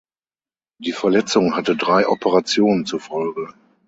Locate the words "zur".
2.87-2.99